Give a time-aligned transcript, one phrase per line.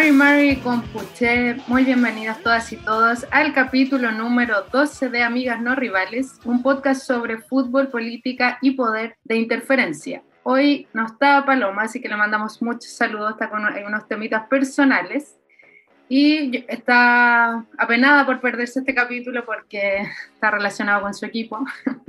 [0.00, 5.60] Mari Mari con Puché, muy bienvenidas todas y todos al capítulo número 12 de Amigas
[5.60, 10.22] No Rivales, un podcast sobre fútbol, política y poder de interferencia.
[10.42, 15.36] Hoy no está Paloma, así que le mandamos muchos saludos, está con unos temitas personales
[16.08, 21.62] y está apenada por perderse este capítulo porque está relacionado con su equipo.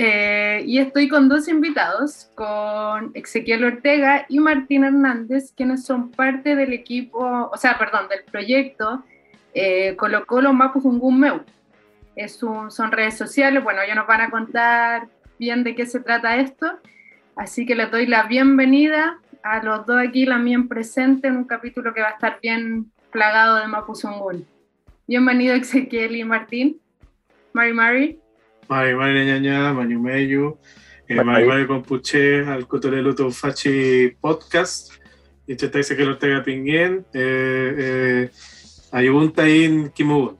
[0.00, 6.54] Eh, y estoy con dos invitados, con Ezequiel Ortega y Martín Hernández, quienes son parte
[6.54, 9.02] del equipo, o sea, perdón, del proyecto
[9.54, 11.40] eh, Colo Colo Mapuzungún Meu.
[12.14, 15.98] Es un, son redes sociales, bueno, ya nos van a contar bien de qué se
[15.98, 16.78] trata esto,
[17.34, 21.44] así que les doy la bienvenida a los dos aquí, la mía presente, en un
[21.44, 24.46] capítulo que va a estar bien plagado de Mapuzungún.
[25.08, 26.80] Bienvenido Ezequiel y Martín.
[27.52, 28.17] Mari Mari.
[28.68, 30.58] Mari Mari Ñaña, Manu Meyu,
[31.08, 34.92] eh, Mari Mari Compuche, al Cotolelo Fachi Podcast,
[35.46, 38.30] y este dice que lo tenga pinguen, eh, eh,
[38.92, 40.36] ayunta in Kimugun.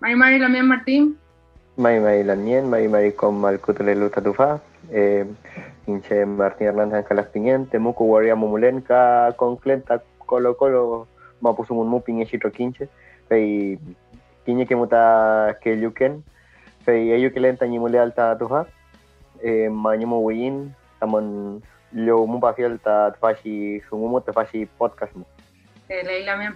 [0.00, 1.16] Mari Mari Lamien Martín.
[1.78, 4.60] Mari Mari Lamien, Mari Mari con al Cotolelo Tatufa,
[4.92, 5.24] eh,
[5.86, 11.08] Inche Martín Hernández Calas Pinguen, Temuco Guardia Mumulenca con Clenta Colo Colo,
[11.40, 12.90] Mapusumun Mupin y Quinche,
[13.30, 13.78] y
[14.44, 15.02] kinya ke muta
[15.62, 16.22] ke yuken
[16.84, 18.64] fe ayu ke len tanyi mule alta tuha
[19.42, 21.60] e manyu mo win tamon
[22.06, 25.26] lo mu ba fiel ta fashi sumu mo ta fashi podcast mo
[25.90, 26.54] eh, Leila bien.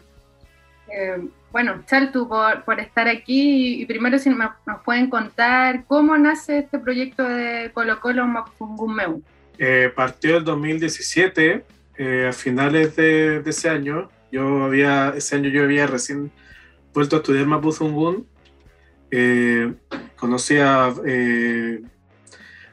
[0.89, 1.19] Eh,
[1.51, 4.51] bueno, Chaltu, por, por estar aquí y primero si nos
[4.85, 9.23] pueden contar cómo nace este proyecto de Colo Colo Mapungumeu.
[9.59, 11.65] Eh, partió el 2017,
[11.97, 14.09] eh, a finales de, de, ese año.
[14.33, 16.31] Yo había, ese año yo había recién
[16.95, 18.27] vuelto a estudiar Mapuzungún,
[19.11, 19.75] eh,
[20.17, 21.83] conocí a, eh,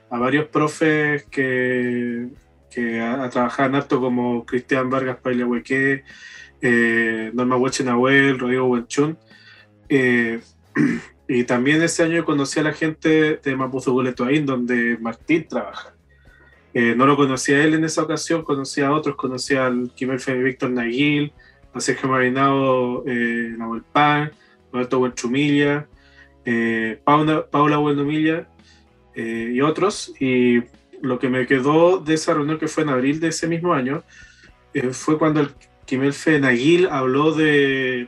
[0.09, 2.29] a, varios profes que,
[2.69, 6.03] que a, a trabajaban harto como Cristian Vargas Pailehueque,
[6.61, 9.17] eh, Norma Huechenahuel, Rodrigo Huenchún.
[9.89, 10.39] Eh,
[11.27, 14.13] y también ese año conocí a la gente de Mapuzungún
[14.45, 15.95] donde Martín trabaja.
[16.73, 20.33] Eh, no lo conocía a él en esa ocasión, conocí a otros, conocí al Kimelfe
[20.35, 21.33] Víctor Naguil,
[21.73, 24.31] a Sergio Marinado, eh, Nahuel Pan,
[24.71, 25.87] Roberto Buenchumilla,
[26.45, 28.47] eh, Paula, Paula Buenumilla
[29.15, 30.13] eh, y otros.
[30.19, 30.63] Y
[31.01, 34.03] lo que me quedó de esa reunión que fue en abril de ese mismo año
[34.73, 35.49] eh, fue cuando el
[35.85, 38.07] Kimelfe Naguil habló de,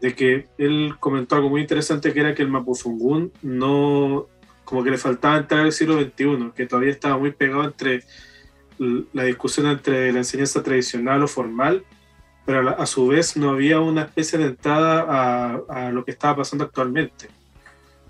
[0.00, 4.26] de que él comentó algo muy interesante que era que el Mapuzungún no,
[4.64, 8.02] como que le faltaba entrar al siglo XXI, que todavía estaba muy pegado entre
[9.12, 11.84] la discusión entre la enseñanza tradicional o formal
[12.44, 16.36] pero a, su vez no había una especie de entrada a, a lo que estaba
[16.36, 17.28] pasando actualmente.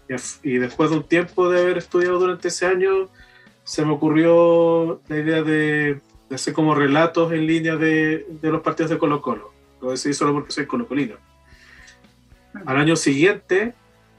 [0.09, 3.09] Y, y, después de un tiempo de haber estudiado durante ese año,
[3.63, 8.61] se me ocurrió la idea de, de hacer como relatos en línea de, de, los
[8.61, 9.53] partidos de Colo Colo.
[9.81, 11.17] Lo decidí solo porque soy colocolino.
[12.67, 13.75] Al año siguiente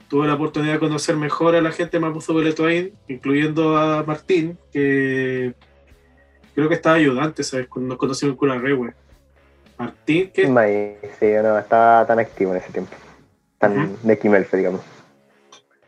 [0.08, 4.58] tuve la oportunidad de conocer mejor a la gente de Mapuzo Beletoain, incluyendo a Martín,
[4.72, 5.54] que
[6.54, 7.68] creo que estaba ayudante, ¿sabes?
[7.68, 8.94] Cuando nos conocimos en Cura Rehue
[9.78, 10.44] Martín, ¿qué?
[11.18, 12.92] Sí, no, estaba tan activo en ese tiempo.
[13.58, 14.00] Tan uh -huh.
[14.02, 14.80] de Kimelfe, digamos.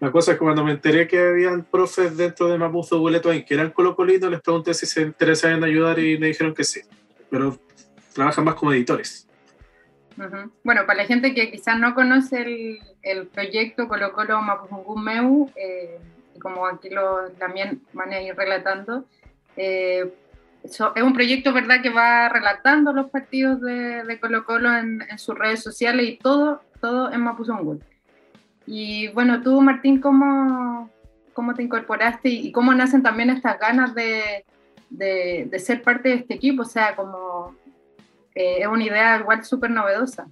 [0.00, 3.54] La cosa es que cuando me enteré que habían profes dentro de Mapuzo Buletoin que
[3.54, 6.81] eran colocolinos, les pregunté si se interesaban en ayudar y me dijeron que sí.
[7.31, 7.59] Pero
[8.15, 9.26] trabajan más como editores.
[10.16, 10.50] Uh -huh.
[10.62, 15.50] Bueno, para la gente que quizás no conoce el, el proyecto Colo Colo Mapuzungún Meu,
[15.56, 15.99] eh,
[16.41, 19.05] como aquí lo también van a ir relatando,
[19.56, 20.12] eh,
[20.69, 25.19] Es un proyecto, ¿verdad?, que va relatando los partidos de, de Colo Colo en, en,
[25.19, 27.83] sus redes sociales y todo, todo en Mapuzungún.
[28.67, 30.91] Y bueno, tú, Martín, ¿cómo,
[31.33, 34.45] cómo te incorporaste y, y cómo nacen también estas ganas de,
[34.91, 36.62] de, de, ser parte de este equipo?
[36.62, 37.56] O sea, como
[38.35, 40.27] eh, es una idea igual súper novedosa.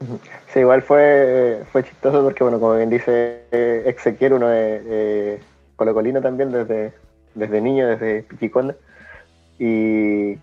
[0.52, 5.40] Sí, igual fue, fue chistoso porque, bueno, como bien dice eh, Ezequiel, uno es eh,
[5.74, 6.92] colocolino también desde,
[7.34, 8.76] desde niño, desde Pichiconda.
[9.58, 10.38] Y,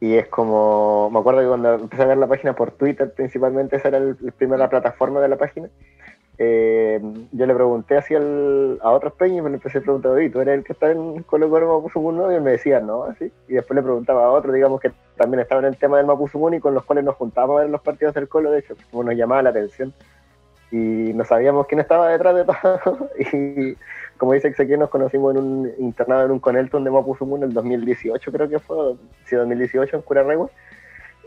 [0.00, 3.76] y, es como, me acuerdo que cuando empecé a ver la página por Twitter principalmente,
[3.76, 5.68] esa era el, el primera plataforma de la página,
[6.38, 7.00] eh,
[7.30, 10.40] yo le pregunté así al, a otros peños, me lo empecé a preguntar, oye, ¿tú
[10.40, 12.32] eres el que está en Colo Colo Mapuzungún?
[12.32, 13.30] Y él me decía, no, así.
[13.48, 16.54] Y después le preguntaba a otro, digamos que también estaba en el tema del Mapuzungún
[16.54, 19.04] y con los cuales nos juntábamos a ver los partidos del Colo, de hecho, como
[19.04, 19.92] nos llamaba la atención.
[20.72, 23.10] Y no sabíamos quién estaba detrás de todo.
[23.18, 23.76] y
[24.16, 27.54] como dice Ezequiel, nos conocimos en un internado en un Conelton de Mapuzungún en el
[27.54, 28.94] 2018, creo que fue,
[29.26, 30.48] sí, 2018 en Curarregua.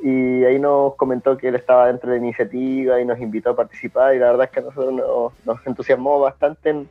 [0.01, 3.55] Y ahí nos comentó que él estaba dentro de la iniciativa y nos invitó a
[3.55, 4.15] participar.
[4.15, 6.89] Y la verdad es que nosotros nos, nos entusiasmó bastante en,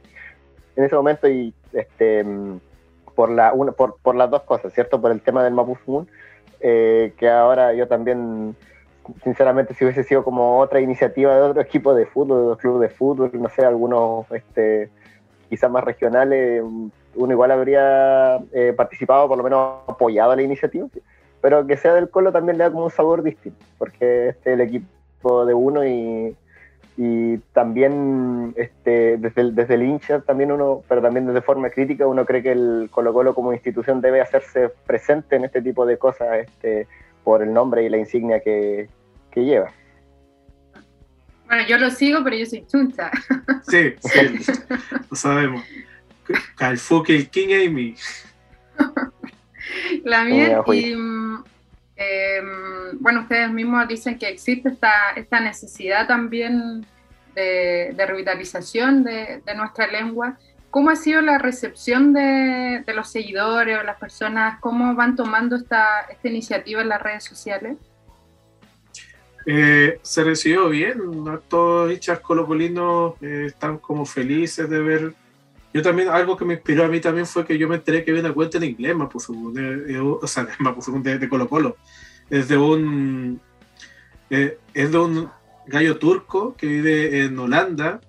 [0.76, 2.24] ese momento y este,
[3.14, 5.00] por, la, una, por, por las dos cosas, ¿cierto?
[5.00, 6.08] Por el tema del Mapuzungún.
[6.60, 8.56] eh, que ahora yo también,
[9.22, 12.80] sinceramente, si hubiese sido como otra iniciativa de otro equipo de fútbol, de otro club
[12.80, 14.90] de fútbol, no sé, algunos este,
[15.48, 20.86] quizás más regionales, uno igual habría eh, participado, por lo menos apoyado la iniciativa,
[21.40, 24.54] pero que sea del Colo también le da como un sabor distinto, porque este es
[24.54, 26.36] el equipo de uno y
[26.96, 32.06] y también este, desde, el, desde el hincha también uno, pero también desde forma crítica,
[32.06, 35.98] uno cree que el Colo Colo como institución debe hacerse presente en este tipo de
[35.98, 36.86] cosas este,
[37.24, 38.88] por el nombre y la insignia que,
[39.30, 39.72] que lleva.
[41.46, 43.10] Bueno, yo lo sigo, pero yo soy chuncha.
[43.68, 44.52] Sí, sí,
[45.10, 45.64] lo sabemos.
[46.56, 47.94] Calfoque el King Amy.
[50.04, 50.94] La mía, y
[51.96, 56.86] Em, bueno, ustedes mismos dicen que existe esta, esta necesidad también
[57.34, 60.38] de, revitalización de, nuestra lengua.
[60.74, 64.58] ¿Cómo ha sido la recepción de, los seguidores o las personas?
[64.58, 67.76] ¿Cómo van tomando esta, iniciativa en las redes sociales?
[69.46, 70.98] Eh, se recibió bien,
[71.46, 75.14] todos hinchas colocolinos eh, están como felices de ver.
[75.72, 78.10] Yo también, algo que me inspiró a mí también fue que yo me enteré que
[78.10, 81.76] había una cuenta en inglés, o sea, de, de Colo Colo.
[82.28, 83.40] Es de un,
[84.28, 85.30] eh, es de un
[85.68, 88.00] gallo turco que vive en Holanda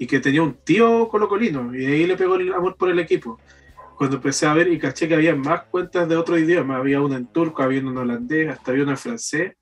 [0.00, 3.38] y que tenía un tío colocolino y ahí le pegó el amor por el equipo.
[3.98, 7.18] Cuando empecé a ver y caché que había más cuentas de otro idioma, había una
[7.18, 9.52] en turco, había una en holandés, hasta había una en francés.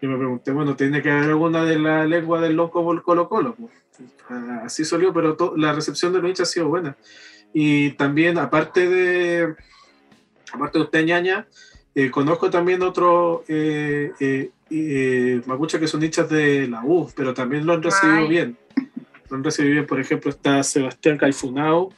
[0.00, 3.56] Y me pregunté, bueno, tiene que haber alguna de la lengua del loco Colo Colo.
[3.56, 3.72] Pues,
[4.62, 6.96] así salió, pero la recepción de los hinchas ha sido buena.
[7.52, 9.56] Y también, aparte de,
[10.52, 11.48] aparte de usted, ñaña,
[11.96, 14.12] eh, conozco también otros eh,
[14.70, 18.56] eh, mapuches que son hinchas de la U, pero también lo han recibido bien.
[19.30, 21.92] Recibido bien, por ejemplo, está Sebastián Caifunao,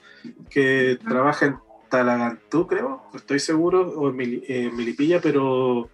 [0.51, 1.57] que trabaja en
[1.89, 5.89] Talagantú, creo, no estoy seguro, o en Milipilla, pero,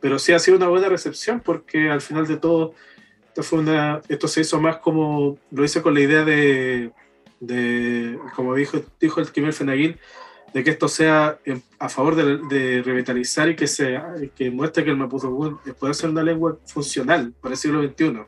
[0.00, 2.74] pero sí ha sido una buena recepción porque al final de todo
[3.26, 6.92] esto, fue una, esto se hizo más como, lo hice con la idea de,
[7.40, 9.96] de como dijo, dijo el Kimel Fenaguín,
[10.52, 11.38] de que esto sea
[11.78, 14.00] a favor de, revitalizar y que, se,
[14.34, 18.20] que muestre que el Mapudungun puede ser una lengua funcional para el siglo XXI.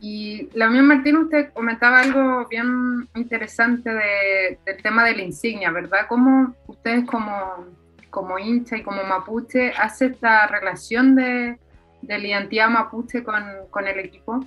[0.00, 6.06] Y la mía Martín, usted comentaba algo bien interesante del tema de la insignia, ¿verdad?
[6.08, 7.66] ¿Cómo ustedes como,
[8.10, 11.58] como hincha y como mapuche hace esta relación de,
[12.02, 14.44] de la identidad mapuche con, con el equipo?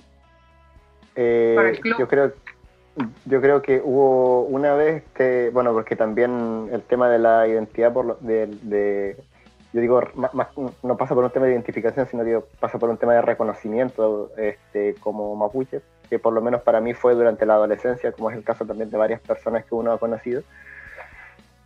[1.16, 1.98] Eh, el club?
[1.98, 2.32] Yo creo
[3.24, 7.92] yo creo que hubo una vez que, bueno, porque también el tema de la identidad,
[7.92, 9.16] por de,
[9.72, 10.02] yo digo,
[10.82, 14.30] no pasa por un tema de identificación, sino que pasa por un tema de reconocimiento
[14.36, 18.36] este, como mapuche, que por lo menos para mí fue durante la adolescencia, como es
[18.36, 20.42] el caso también de varias personas que uno ha conocido.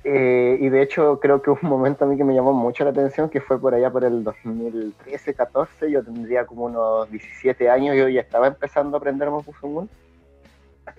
[0.07, 2.91] Eh, y de hecho creo que un momento a mí que me llamó mucho la
[2.91, 8.09] atención, que fue por allá por el 2013-14, yo tendría como unos 17 años, yo
[8.09, 9.89] ya estaba empezando a aprender Mapuzungún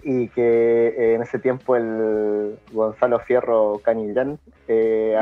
[0.01, 5.15] y que eh, en ese tiempo el Gonzalo Fierro Canillán eh,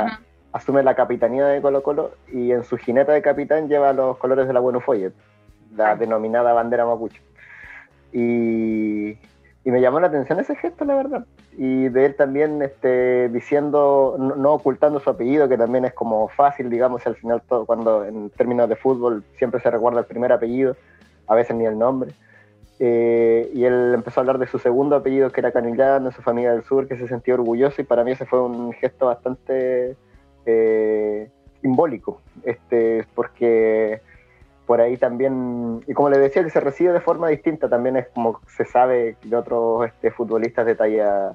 [0.53, 4.47] asume la capitanía de Colo Colo y en su jineta de capitán lleva los colores
[4.47, 5.13] de la Buenos Follet,
[5.75, 7.21] la denominada bandera mapuche.
[8.11, 9.17] Y,
[9.65, 11.25] y, me llamó la atención ese gesto, la verdad.
[11.57, 16.69] Y de él también este, diciendo, no, ocultando su apellido, que también es como fácil,
[16.69, 20.77] digamos, al final todo, cuando en términos de fútbol siempre se recuerda el primer apellido,
[21.27, 22.13] a veces ni el nombre
[22.79, 26.21] eh, y él empezó a hablar de su segundo apellido, que era Canillán, de su
[26.21, 29.95] familia del sur, que se sentía orgulloso, y para mí ese fue un gesto bastante
[30.45, 31.29] eh,
[31.61, 34.01] simbólico, este, porque
[34.65, 38.07] por ahí también, y como le decía, que se recibe de forma distinta, también es
[38.07, 41.33] como se sabe de otros este, futbolistas de talla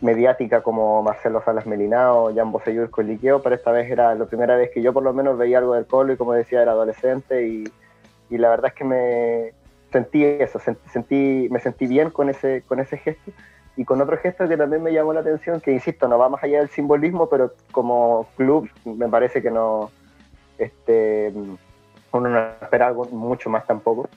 [0.00, 4.56] mediática como Marcelo Salas Melinao, Jan Bosellur con Liqueo, pero esta vez era la primera
[4.56, 7.46] vez que yo por lo menos veía algo del colo y como decía era adolescente
[7.46, 7.64] y,
[8.28, 9.52] y la verdad es que me,
[9.92, 10.58] sentí eso,
[10.92, 13.30] sentí, me sentí bien con ese, con ese gesto
[13.76, 16.42] y con otro gesto que también me llamó la atención, que insisto, no va más
[16.42, 19.90] allá del simbolismo, pero como club me parece que no,
[20.58, 21.32] este,
[22.12, 24.08] uno no espera algo mucho más tampoco,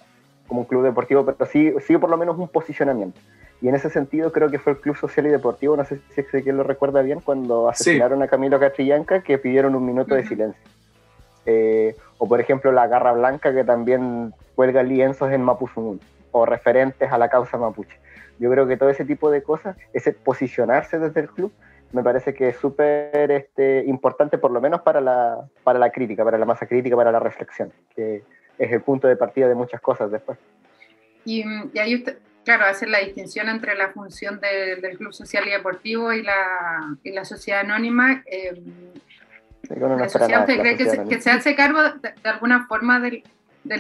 [0.47, 3.19] como un club deportivo, pero sí, sí por lo menos un posicionamiento.
[3.61, 6.21] Y en ese sentido creo que fue el Club Social y Deportivo, no sé si
[6.21, 10.61] Ezequiel lo recuerda bien, cuando asesinaron a Camilo Catrillanca, que pidieron un minuto de silencio.
[11.45, 17.11] Eh, o por ejemplo la Garra Blanca que también cuelga lienzos en Mapuzungún o referentes
[17.11, 17.97] a la causa mapuche.
[18.39, 21.53] Yo creo que todo ese tipo de cosas, ese posicionarse desde el club,
[21.91, 26.23] me parece que es súper este, importante, por lo menos para la, para la crítica,
[26.23, 28.23] para la masa crítica, para la reflexión, que
[28.57, 30.37] es el punto de partida de muchas cosas después.
[31.23, 35.51] Y, y ahí usted, claro, hacer la distinción entre la función del Club Social y
[35.51, 38.23] Deportivo y la, y la sociedad anónima.
[38.25, 38.61] Eh,
[39.63, 43.23] ¿Usted cree que se, hace cargo de, alguna forma del,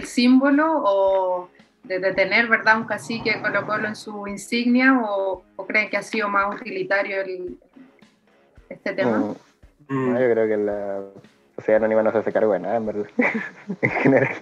[0.05, 1.49] símbolo o
[1.87, 2.77] de, tener ¿verdad?
[2.77, 7.17] un cacique Colo Colo en su insignia o, creen que ha sido más utilitario
[8.69, 9.35] este tema?
[9.87, 10.17] Mm.
[10.17, 11.01] yo creo que la
[11.55, 13.07] sociedad anónima no se hace cargo de nada, en verdad.
[13.81, 14.35] en general.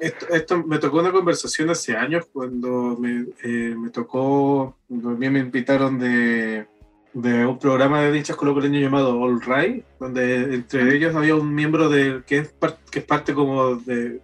[0.00, 5.98] Esto, me tocó una conversación hace años cuando me, eh, me tocó, cuando me invitaron
[5.98, 6.66] de
[7.12, 11.88] de un programa de hinchas colombianos llamado All Right, donde entre ellos había un miembro
[11.88, 12.54] de, que, es
[12.90, 14.20] que es parte como de,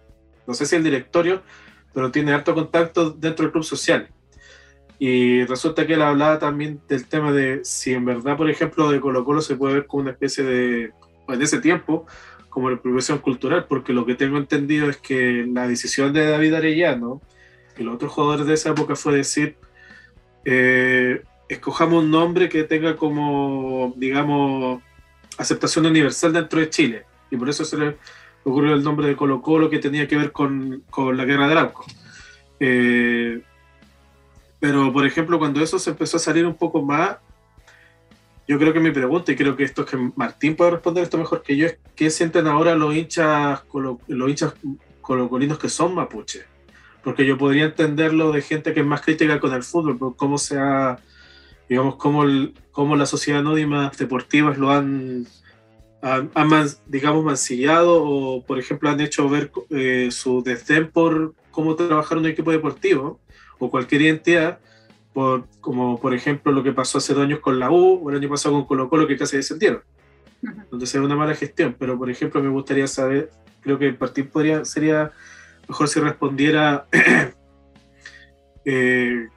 [0.47, 1.41] no sé si el directorio,
[1.95, 4.09] pero tiene harto contacto dentro del club social.
[4.99, 8.99] Y resulta que él hablaba también del tema de si en verdad, por ejemplo, de
[8.99, 10.91] Colo Colo se puede ver como una especie de,
[11.29, 12.05] en ese tiempo,
[12.49, 16.53] como la profesión cultural, porque lo que tengo entendido es que la decisión de David
[16.53, 17.21] Arellano
[17.77, 19.55] y los otros jugadores de esa época fue decir,
[20.43, 24.83] eh, escojamos un nombre que tenga como, digamos,
[25.37, 27.05] aceptación universal dentro de Chile.
[27.31, 27.97] Y por eso se le
[28.45, 30.83] ocurrió el nombre de Colo Colo que tenía que ver con,
[31.13, 31.85] la guerra de Arauco.
[32.59, 33.41] Eh,
[34.59, 37.17] pero, por ejemplo, cuando eso se empezó a salir un poco más,
[38.47, 41.17] yo creo que mi pregunta, y creo que esto es que Martín puede responder esto
[41.17, 44.53] mejor que yo, es qué sienten ahora los hinchas, los hinchas
[45.01, 46.45] colocolinos que son mapuche.
[47.03, 50.37] Porque yo podría entenderlo de gente que es más crítica con el fútbol, por cómo
[50.37, 50.99] se ha
[51.67, 52.23] digamos, cómo,
[52.71, 55.25] cómo la sociedad anónima deportivas lo han,
[56.01, 62.17] han, digamos, mancillado o, por ejemplo, han hecho ver eh, su desdén por cómo trabajar
[62.17, 63.19] un equipo deportivo
[63.57, 64.59] o cualquier identidad,
[65.13, 68.17] por, como por ejemplo lo que pasó hace dos años con la U o el
[68.17, 69.81] año pasado con Colo Colo que casi descendieron,
[70.69, 71.75] donde se ve una mala gestión.
[71.79, 75.11] Pero, por ejemplo, me gustaría saber, creo que el partido podría, sería
[75.67, 76.85] mejor si respondiera
[78.65, 79.29] eh,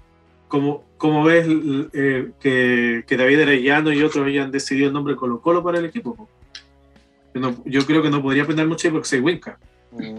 [0.49, 1.47] cómo, ¿Cómo ves
[1.93, 5.85] eh, que, que, David Arellano y otros hayan decidido el nombre Colo Colo para el
[5.85, 6.29] equipo?
[7.65, 9.59] Yo creo que no podría aprender mucho porque soy Winca.
[9.93, 10.19] Mm,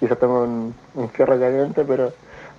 [0.00, 2.12] quizás tengo un, un fierro caliente, pero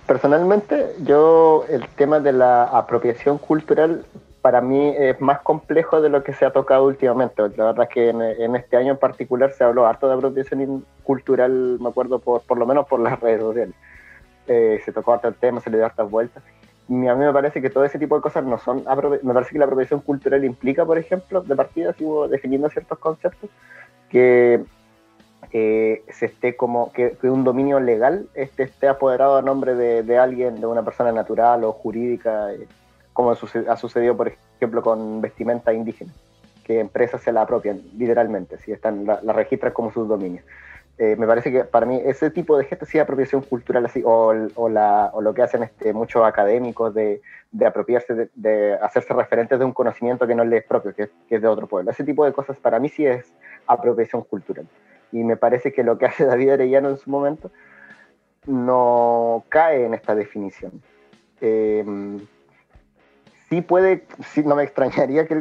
[0.06, 4.04] personalmente yo el tema de la apropiación cultural
[4.40, 7.42] para mí es más complejo de lo que se ha tocado últimamente.
[7.56, 11.78] La verdad es que en, este año en particular se habló harto de apropiación cultural,
[11.80, 13.74] me acuerdo, por, por lo menos por las redes sociales.
[14.46, 16.42] Eh, se tocó harto el tema, se le dio hartas vueltas
[16.88, 18.84] a mí me parece que todo ese tipo de cosas no son,
[19.22, 23.50] me parece que la apropiación cultural implica, por ejemplo, de partida, si definiendo ciertos conceptos,
[24.08, 24.64] que
[25.50, 30.66] se esté como, que, un dominio legal este, esté apoderado a nombre de, alguien, de
[30.66, 32.66] una persona natural o jurídica, eh,
[33.12, 36.12] como ha sucedido, por ejemplo, con vestimenta indígena,
[36.64, 40.44] que empresas se la apropian, literalmente, si están, la, la registran como sus dominios.
[40.98, 44.34] Eh, me parece que para mí ese tipo de gestos sí apropiación cultural así o,
[44.56, 49.60] o, la, o lo que hacen este, muchos académicos de, de apropiarse de, hacerse referentes
[49.60, 51.90] de un conocimiento que no les es propio que, es de otro pueblo.
[51.90, 53.32] Ese tipo de cosas para mí sí es
[53.68, 54.66] apropiación cultural.
[55.12, 57.50] Y me parece que lo que hace David Arellano en su momento
[58.46, 60.82] no cae en esta definición.
[61.40, 61.84] Eh,
[63.50, 65.34] sí puede, sí, no me extrañaría que,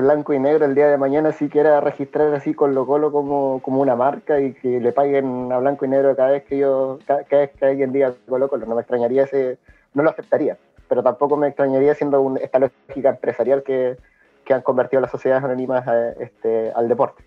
[0.00, 3.60] Blanco y Negro el día de mañana sí quiera registrar así con lo Colo como,
[3.62, 6.98] como una marca y que le paguen a Blanco y Negro cada vez que yo,
[7.06, 9.58] cada, vez que alguien diga Colo Colo, no me extrañaría ese,
[9.94, 10.56] no lo aceptaría,
[10.88, 13.96] pero tampoco me extrañaría siendo esta lógica empresarial que,
[14.44, 15.84] que han convertido las sociedades anónimas
[16.18, 17.24] este, al deporte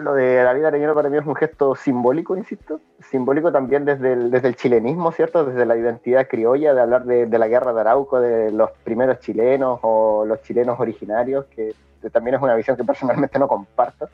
[0.00, 2.80] lo de David Arellano para mí es un gesto simbólico, insisto,
[3.10, 5.44] simbólico también desde el, desde el chilenismo, ¿cierto?
[5.44, 9.78] Desde la identidad criolla, de hablar de, la guerra de Arauco, de los primeros chilenos
[9.82, 11.74] o los chilenos originarios, que
[12.12, 14.08] también es una visión que personalmente no comparto,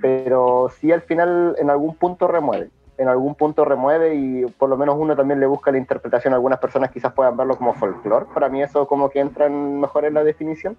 [0.00, 4.76] pero sí al final en algún punto remueve, en algún punto remueve y por lo
[4.76, 8.48] menos uno también le busca la interpretación, algunas personas quizás puedan verlo como folclore, para
[8.48, 10.76] mí eso como que entra mejor en la definición,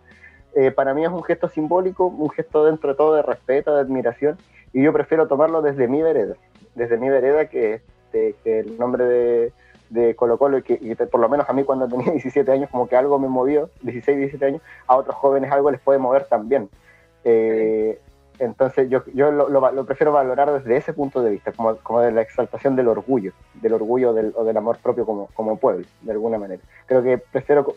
[0.56, 3.82] eh, para mí es un gesto simbólico, un gesto dentro de todo de respeto, de
[3.82, 4.38] admiración,
[4.74, 6.36] y yo prefiero tomarlo desde mi vereda,
[6.76, 9.54] desde mi vereda que, que el nombre de,
[9.90, 12.88] de Colo Colo, y que por lo menos a mí cuando tenía 17 años como
[12.88, 16.70] que algo me movió, 16, 17 años, a otros jóvenes algo les puede mover también.
[17.24, 18.00] Eh,
[18.40, 22.12] entonces yo, yo lo, lo, prefiero valorar desde ese punto de vista, como, como de
[22.12, 26.12] la exaltación del orgullo, del orgullo del, o del amor propio como, como pueblo, de
[26.12, 26.62] alguna manera.
[26.86, 27.76] Creo que prefiero,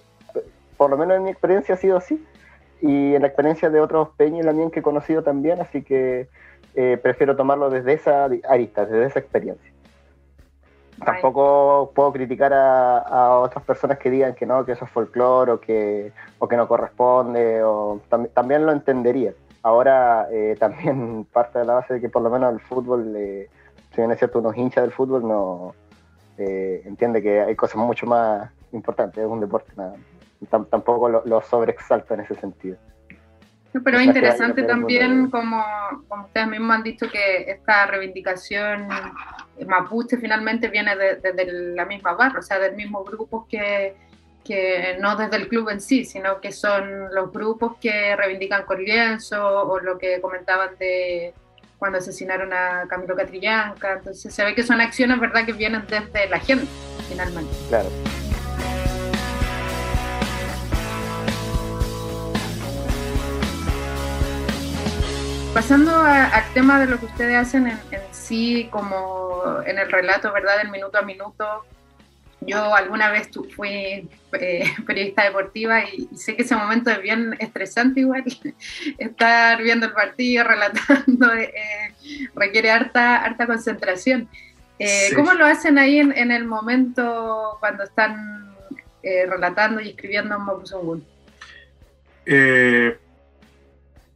[0.76, 2.24] por lo menos en mi experiencia ha sido así,
[2.82, 6.28] y en la experiencia de otros peños también que he conocido también, así que
[6.74, 9.72] eh, prefiero tomarlo desde esa arista, desde esa experiencia.
[11.04, 15.60] Tampoco puedo criticar a, otras personas que digan que no, que eso es folclore o
[15.60, 18.00] que, o que no corresponde, o
[18.34, 19.32] también lo entendería.
[19.62, 23.48] Ahora eh, también parte de la base de que por lo menos el fútbol, eh,
[23.90, 25.74] si bien es cierto, unos hinchas del fútbol no
[26.36, 29.94] entiende que hay cosas mucho más importantes, es un deporte, nada
[30.46, 32.76] tampoco lo, lo sobreexalto en ese sentido.
[33.84, 35.64] Pero es interesante también, como,
[36.06, 38.86] como, ustedes mismos han dicho, que esta reivindicación
[39.66, 43.94] mapuche finalmente viene desde de, la misma barra, o sea, del mismo grupo que,
[44.44, 48.84] que no desde el club en sí, sino que son los grupos que reivindican con
[48.84, 51.32] lienzo o lo que comentaban de
[51.78, 53.94] cuando asesinaron a Camilo Catrillanca.
[53.94, 56.66] Entonces se ve que son acciones, ¿verdad?, que vienen desde la gente,
[57.08, 57.52] finalmente.
[57.70, 57.88] Claro.
[65.54, 67.78] Pasando al tema de lo que ustedes hacen en,
[68.10, 71.66] sí, como en el relato, ¿verdad?, del minuto a minuto.
[72.40, 78.00] Yo alguna vez fui eh, periodista deportiva y, sé que ese momento es bien estresante
[78.00, 78.24] igual.
[78.98, 81.94] Estar viendo el partido, relatando, eh,
[82.34, 84.30] requiere harta, harta concentración.
[84.78, 88.56] Eh, ¿Cómo lo hacen ahí en, el momento cuando están
[89.02, 91.06] relatando y escribiendo en Mapuzungún?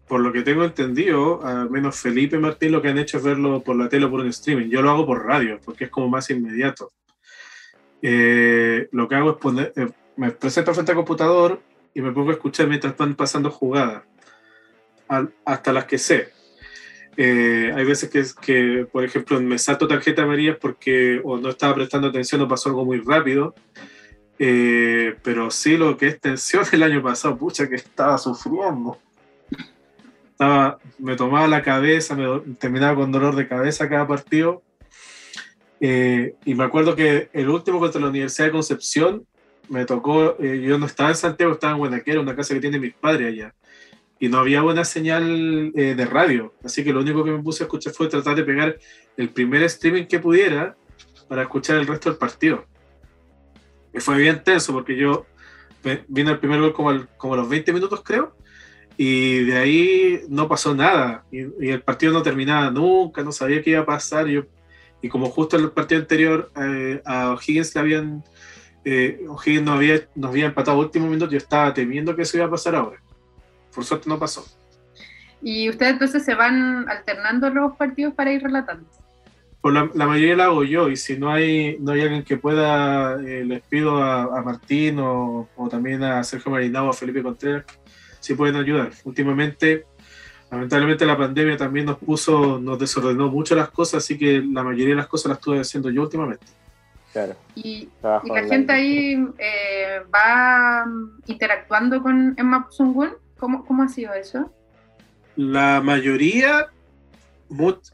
[0.07, 3.25] Eh, por lo que tengo entendido, al menos Felipe Martín lo que han hecho es
[3.25, 4.69] verlo por la tele o por un streaming.
[4.69, 6.93] Yo lo hago por radio, porque es como más inmediato.
[8.03, 11.61] Eh, lo que hago es poner, eh, me presento frente al computador
[11.95, 14.05] y me pongo a escuchar mientras van pasando jugadas,
[15.45, 16.29] hasta las que sé.
[17.17, 21.75] Eh, hay veces que, que, por ejemplo, me salto tarjeta amarilla porque o no estaba
[21.75, 23.55] prestando atención o pasó algo muy rápido.
[24.39, 28.99] pero sí, lo que es tensión el año pasado, pucha, que estaba sufriendo
[30.39, 34.63] me tomaba la cabeza, me terminaba con dolor de cabeza cada partido.
[35.81, 39.27] Eh, y me acuerdo que el último contra la Universidad de Concepción
[39.69, 42.79] me tocó, eh, yo no estaba en Santiago, estaba en Guanaquera, una casa que tiene
[42.79, 43.55] mis padres allá.
[44.19, 46.55] Y no había buena señal eh, de radio.
[46.65, 48.79] Así que lo único que me puse a escuchar fue tratar de pegar
[49.17, 50.77] el primer streaming que pudiera
[51.29, 52.65] para escuchar el resto del partido.
[53.93, 55.27] Y fue bien tenso porque yo
[56.09, 58.36] vine el primer gol como, como a los 20 minutos, creo
[58.97, 61.25] y de ahí no pasó nada.
[61.31, 64.27] Y, el partido no terminaba nunca, no sabía qué iba a pasar.
[64.27, 64.45] Yo,
[65.03, 68.25] y como justo en el partido anterior eh, a O'Higgins le habían.
[68.85, 72.47] Eh, O'Higgins no había, nos había empatado último minuto, yo estaba temiendo que eso iba
[72.47, 73.03] a pasar ahora.
[73.75, 74.47] Por suerte no pasó.
[75.43, 78.89] ¿Y ustedes entonces se van alternando los partidos para ir relatando?
[79.61, 83.21] Por la, mayoría la hago yo, y si no hay, no hay alguien que pueda,
[83.21, 87.65] eh, les pido a, Martín o, o, también a Sergio Marinao o a Felipe Contreras
[88.27, 88.91] si pueden ayudar.
[89.05, 89.85] Últimamente,
[90.51, 94.95] lamentablemente la pandemia también nos puso, nos desordenó mucho las cosas, así que la mayoría
[94.95, 96.45] de las cosas las estuve haciendo yo últimamente.
[97.13, 97.37] Claro.
[97.55, 100.85] Y, la gente ahí eh, va
[101.27, 103.11] interactuando con Emma Puzungun.
[103.39, 104.53] ¿Cómo, ¿Cómo ha sido eso?
[105.37, 106.67] La mayoría,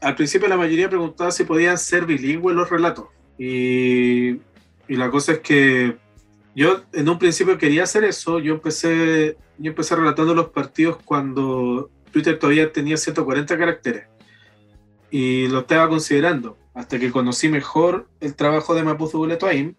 [0.01, 3.05] al principio la mayoría preguntaba si podían ser bilingües los relatos.
[3.37, 4.41] Y,
[4.87, 5.97] y la cosa es que
[6.55, 8.39] yo en un principio quería hacer eso.
[8.39, 14.07] Yo empecé yo empecé relatando los partidos cuando Twitter todavía tenía 140 caracteres
[15.09, 19.75] y lo estaba considerando hasta que conocí mejor el trabajo de Mapuzo Buletoaim,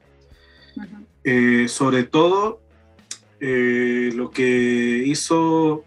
[1.24, 2.60] eh, sobre todo
[3.40, 5.84] eh, lo que hizo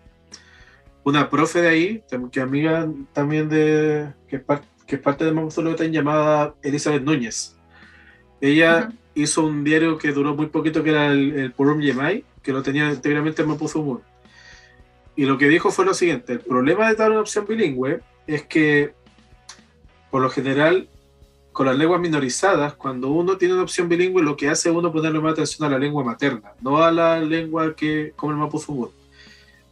[1.06, 6.54] una profe de ahí, que amiga también de, que, es, parte de Mapuzo Buletoaim, llamada
[6.62, 7.56] Elizabeth Núñez.
[8.42, 12.54] Ella hizo un diario que duró muy poquito, que era el, el Purum Yemai, que
[12.54, 14.02] lo tenía íntegramente en Mapuzo
[15.16, 18.44] Y lo que dijo fue lo siguiente, el problema de dar una opción bilingüe es
[18.44, 18.94] que,
[20.12, 20.88] por lo general,
[21.52, 24.94] con las lenguas minorizadas, cuando uno tiene una opción bilingüe, lo que hace uno es
[24.94, 28.94] ponerle más atención a la lengua materna, no a la lengua que como el Mapuzo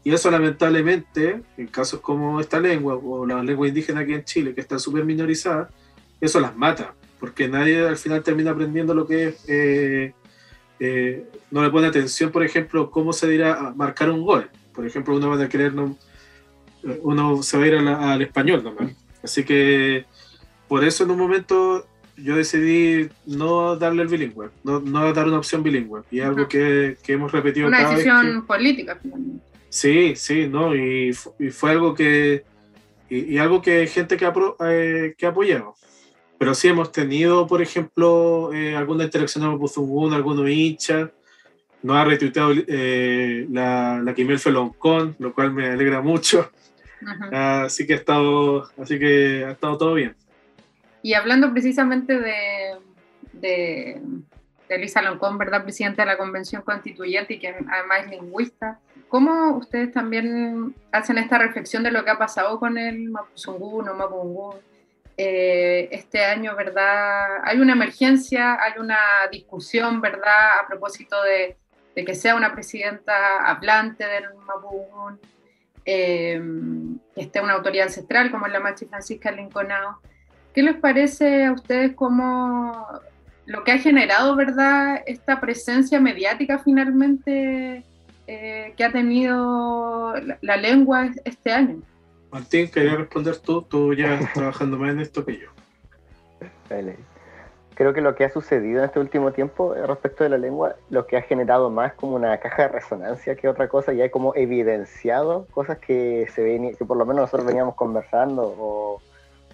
[0.03, 4.55] Y eso lamentablemente, en casos como esta lengua o la lengua indígena aquí en Chile,
[4.55, 5.69] que está súper minorizada,
[6.19, 10.13] eso las mata, porque nadie al final termina aprendiendo lo que es eh,
[10.79, 14.49] eh, no le pone atención, por ejemplo, cómo se dirá marcar un gol.
[14.73, 15.97] Por ejemplo, uno va a querer, no,
[17.01, 18.91] uno se va a ir al español nomás.
[19.23, 20.05] Así que
[20.67, 25.37] por eso en un momento yo decidí no darle el bilingüe, no, no dar una
[25.37, 26.01] opción bilingüe.
[26.11, 27.67] Y algo que, que hemos repetido.
[27.67, 28.99] Una decisión política,
[29.69, 30.73] Sí, sí, ¿no?
[30.73, 32.43] Y, fue algo que.
[33.09, 35.75] Y, algo que gente que, eh, que ha apoyado.
[36.37, 41.09] Pero sí hemos tenido, por ejemplo, eh, alguna interacción con Puzungún, algunos hinchas.
[41.81, 46.51] Nos ha retuiteado eh, la, la Kimel Feloncón, lo cual me alegra mucho.
[47.31, 50.15] Así que ha estado, así que ha estado todo bien.
[51.03, 52.77] Y hablando precisamente de,
[53.33, 54.01] de,
[54.67, 55.63] de Luisa Loncón, ¿verdad?
[55.63, 58.79] Presidenta de la Convención Constituyente y que además es lingüista.
[59.07, 63.93] ¿Cómo ustedes también hacen esta reflexión de lo que ha pasado con el Mapuzungún o
[63.93, 64.55] Mapungún?
[65.17, 67.39] Eh, este año, ¿verdad?
[67.43, 68.97] Hay una emergencia, hay una
[69.31, 70.59] discusión, ¿verdad?
[70.61, 71.55] A propósito de,
[72.03, 75.19] que sea una presidenta hablante del Mapudungun.
[75.85, 76.41] eh,
[77.15, 79.99] esté una autoridad ancestral como es la Machi Francisca Linconao.
[80.53, 82.87] ¿Qué les parece a ustedes como
[83.45, 87.83] lo que ha generado, verdad, esta presencia mediática finalmente
[88.27, 91.81] eh, que ha tenido la, lengua este año?
[92.35, 95.47] Martín, quería responder tú, tú ya trabajando más en esto que yo.
[97.75, 100.75] Creo que lo que ha sucedido en este último tiempo eh, respecto de la lengua,
[100.89, 104.11] lo que ha generado más como una caja de resonancia que otra cosa, y ha
[104.11, 109.01] como evidenciado cosas que se ven, que por lo menos nosotros veníamos conversando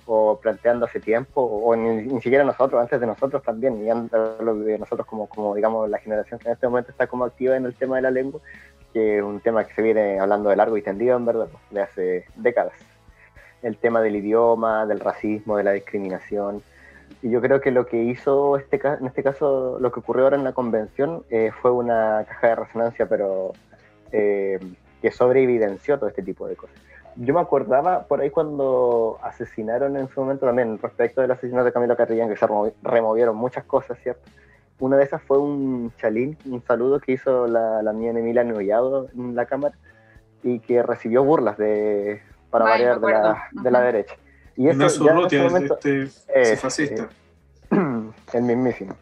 [0.07, 5.05] o, planteando hace tiempo, o ni, siquiera nosotros, antes de nosotros también, y de nosotros
[5.05, 7.97] como, como, digamos, la generación que en este momento está como activa en el tema
[7.97, 8.41] de la lengua,
[8.93, 11.81] que es un tema que se viene hablando de largo y tendido, en verdad, de
[11.81, 12.73] hace décadas.
[13.61, 16.63] El tema del idioma, del racismo, de la discriminación,
[17.21, 20.37] y yo creo que lo que hizo este, en este caso, lo que ocurrió ahora
[20.37, 23.51] en la convención, eh, fue una caja de resonancia, pero
[24.11, 24.59] eh,
[25.01, 26.75] que sobreevidenció todo este tipo de cosas.
[27.17, 31.73] Yo me acordaba por ahí cuando asesinaron en su momento también, respecto del asesinato de
[31.73, 32.47] Camilo Carrillán, que se
[32.81, 34.23] removieron muchas cosas, ¿cierto?
[34.81, 39.07] Una de esas fue un chalín, un saludo que hizo la, la mía Emilia Nullado
[39.15, 39.75] en la cámara
[40.41, 44.15] y que recibió burlas de, para variar de la, de la derecha.
[44.57, 47.09] Y eso ya en momento, este, fascista.
[47.69, 48.95] el mismísimo.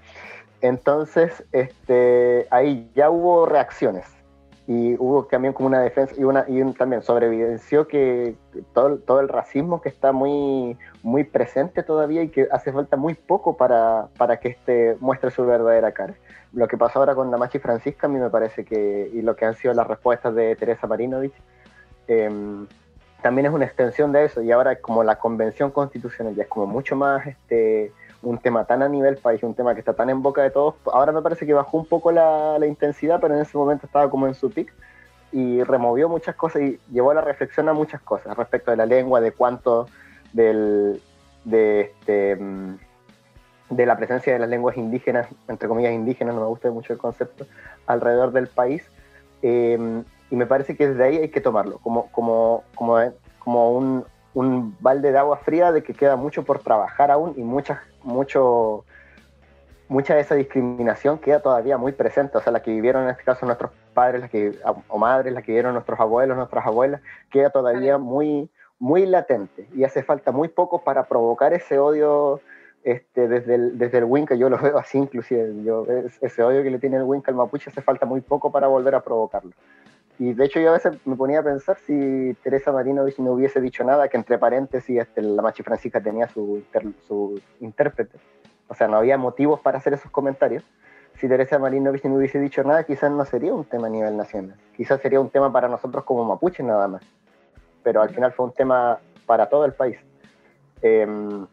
[0.60, 4.06] Entonces, este, ahí ya hubo reacciones
[4.70, 8.36] y hubo también como una defensa y, una, y también sobrevivenció que
[8.72, 13.16] todo, todo el racismo que está muy, muy presente todavía y que hace falta muy
[13.16, 16.14] poco para, para que este muestre su verdadera cara.
[16.54, 19.36] Lo que pasó ahora con la Machi Francisca a mí me parece que, y lo
[19.36, 21.34] que han sido las respuestas de Teresa Marinovich,
[22.08, 22.30] eh,
[23.24, 26.68] también es una extensión de eso y ahora como la convención constitucional ya es como
[26.68, 30.22] mucho más este un tema tan a nivel país, un tema que está tan en
[30.22, 33.42] boca de todos, ahora me parece que bajó un poco la, la intensidad, pero en
[33.42, 34.74] ese momento estaba como en su pic
[35.32, 38.86] y removió muchas cosas y llevó a la reflexión a muchas cosas respecto de la
[38.86, 39.88] lengua, de cuánto
[40.34, 41.02] del,
[41.46, 42.78] de, este, mm,
[43.70, 47.00] de la presencia de las lenguas indígenas, entre comillas indígenas, no me gusta mucho el
[47.00, 47.46] concepto,
[47.86, 48.84] alrededor del país.
[49.42, 52.98] Eh, y me parece que desde ahí hay que tomarlo, como, como, como,
[53.40, 57.44] como un, un balde de agua fría de que queda mucho por trabajar aún y
[57.44, 58.86] mucha, mucho,
[59.88, 63.24] mucha de esa discriminación queda todavía muy presente, o sea, la que vivieron en este
[63.24, 67.50] caso nuestros padres la que, o madres, la que vivieron nuestros abuelos, nuestras abuelas, queda
[67.50, 69.68] todavía muy, muy latente.
[69.76, 72.39] Y hace falta muy poco para provocar ese odio
[72.84, 75.86] este, desde, el, desde el Winca, yo lo veo así inclusive, yo,
[76.22, 78.96] ese odio que le tiene el Winca al mapuche hace falta muy poco para volver
[78.96, 79.52] a provocarlo.
[80.20, 83.62] Y de hecho yo a veces me ponía a pensar si Teresa Marinovich no hubiese
[83.62, 86.62] dicho nada, que entre paréntesis este, la Machi Francisca tenía su,
[87.08, 88.18] su intérprete.
[88.68, 90.64] O sea, no había motivos para hacer esos comentarios.
[91.16, 94.58] Si Teresa Marinovich no hubiese dicho nada, quizás no sería un tema a nivel nacional.
[94.76, 97.02] Quizás sería un tema para nosotros como mapuches nada más.
[97.82, 99.98] Pero al final fue un tema para todo el país.
[100.82, 101.48] Em,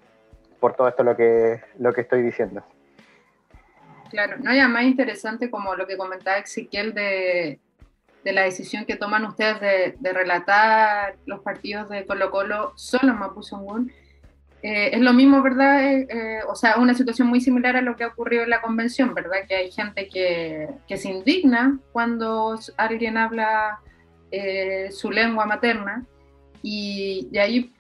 [0.59, 2.65] por todo esto lo que, lo que estoy diciendo.
[4.11, 7.61] Claro, no, hay más interesante como lo que comentaba Ezequiel de,
[8.27, 9.61] de la decisión que toman ustedes
[10.01, 13.93] de, relatar los partidos de Colo Colo solo en Mapuzungún.
[14.65, 15.85] Eh, es lo mismo, ¿verdad?
[15.85, 18.63] Eh, eh, o sea, una situación muy similar a lo que ha ocurrido en la
[18.63, 19.47] convención, ¿verdad?
[19.49, 23.79] Que hay gente que, que se indigna cuando alguien habla
[24.91, 26.05] su lengua materna
[26.63, 27.73] y de ahí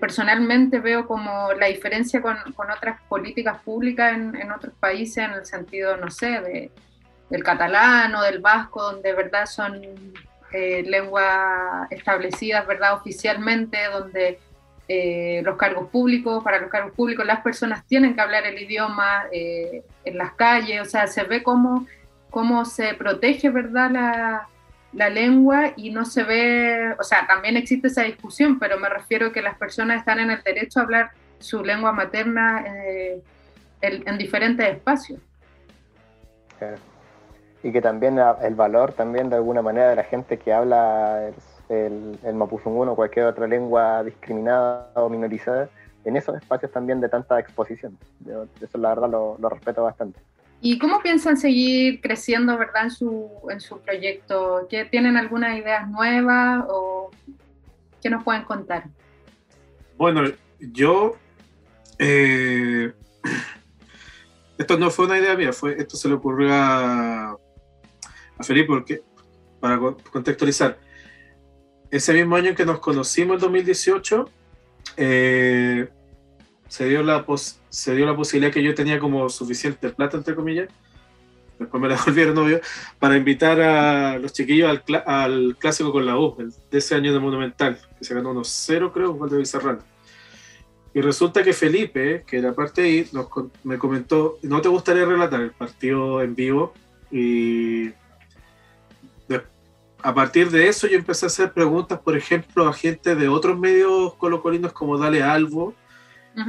[0.00, 5.32] personalmente veo como la diferencia con, con otras políticas públicas en, en, otros países en
[5.32, 6.70] el sentido, no sé, de,
[7.30, 9.80] del catalán o del vasco, donde verdad son
[10.52, 14.40] eh, lenguas establecidas verdad oficialmente, donde
[14.88, 19.26] eh, los cargos públicos, para los cargos públicos las personas tienen que hablar el idioma
[19.32, 21.86] eh, en las calles, o sea, se ve cómo,
[22.30, 24.48] cómo se protege verdad la,
[24.92, 29.30] la lengua y no se ve, o sea, también existe esa discusión, pero me refiero
[29.30, 33.22] que las personas están en el derecho a hablar su lengua materna en,
[34.08, 35.20] en diferentes espacios
[37.62, 41.34] y que también el valor también de alguna manera de la gente que habla el,
[41.68, 45.68] el, el o cualquier otra lengua discriminada o minorizada
[46.04, 47.98] en esos espacios también de tanta exposición.
[48.60, 50.18] eso la verdad lo, lo, respeto bastante.
[50.62, 54.66] ¿Y cómo piensan seguir creciendo verdad en su, en su proyecto?
[54.90, 57.10] ¿Tienen algunas ideas nuevas o
[58.02, 58.84] qué nos pueden contar?
[59.96, 60.22] Bueno,
[60.58, 61.16] yo...
[61.98, 62.92] Eh,
[64.58, 67.36] esto no fue una idea mía, fue, esto se le ocurrió a
[68.42, 69.02] Felipe, porque,
[69.60, 69.78] para
[70.10, 70.78] contextualizar,
[71.90, 74.30] ese mismo año en que nos conocimos, el 2018,
[74.96, 75.88] eh,
[76.68, 77.24] se, dio la
[77.68, 80.68] se dio la posibilidad que yo tenía como suficiente plata, entre comillas,
[81.58, 82.60] después me la devolvieron, novio,
[82.98, 86.36] para invitar a los chiquillos al, clásico con la U,
[86.70, 89.80] de ese año de Monumental, que se ganó unos cero, creo, con de Bizarrán.
[90.92, 93.28] Y resulta que Felipe, que era parte de ahí, nos,
[93.62, 96.72] me comentó, ¿no te gustaría relatar el partido en vivo?
[97.12, 97.90] Y
[100.02, 103.58] a partir de eso yo empecé a hacer preguntas, por ejemplo, a gente de otros
[103.58, 105.74] medios colocolinos como Dale Albo,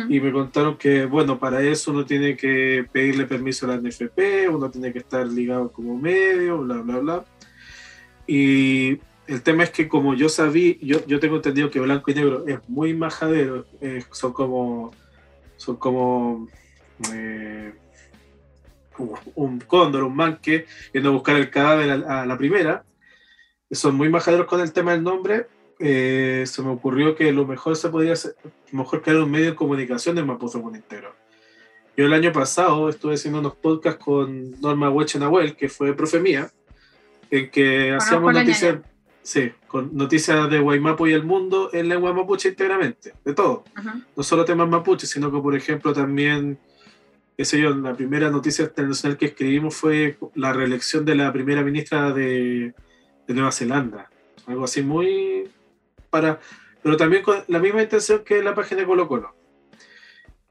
[0.08, 4.48] y me contaron que, bueno, para eso uno tiene que pedirle permiso a la NFP,
[4.50, 7.26] uno tiene que estar ligado como medio, bla, bla, bla.
[8.26, 12.14] Y el tema es que como yo sabía, yo, yo tengo entendido que blanco y
[12.14, 14.92] negro es muy majadero, eh, son como,
[15.58, 16.48] son como
[17.14, 17.74] eh,
[19.36, 22.84] un cóndor, un manque, yendo a buscar el cadáver a, la primera.
[23.72, 25.48] Son muy majaderos con el tema del nombre.
[25.80, 28.36] Eh, se me ocurrió que lo mejor se podría hacer,
[28.72, 31.16] mejor crear un medio de comunicación del Mapozo entero.
[31.98, 36.20] Yo el año pasado estuve haciendo unos podcasts con Norma Hueche Nahuel, que fue profe
[36.20, 36.52] mía,
[37.30, 38.80] en que hacíamos noticias,
[39.24, 43.64] sí, con noticias de Guaymapo y el mundo en lengua mapuche íntegramente, de todo.
[44.16, 46.60] No solo temas mapuche, sino que, por ejemplo, también,
[47.38, 51.62] qué sé yo, la primera noticia internacional que escribimos fue la reelección de la primera
[51.64, 52.74] ministra de,
[53.32, 54.10] de Nueva Zelanda.
[54.46, 55.50] Algo así muy
[56.10, 56.40] para
[56.84, 59.36] pero también con la misma intención que la página de Colo Colo.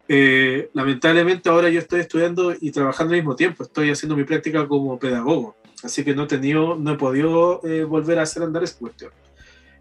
[0.08, 4.66] Eh, lamentablemente ahora yo estoy estudiando y trabajando al mismo tiempo, estoy haciendo mi práctica
[4.66, 8.64] como pedagogo, así que no he, tenido, no he podido eh, volver a hacer andar
[8.64, 9.12] esa cuestión.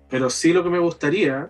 [0.10, 1.50] Pero sí lo que me gustaría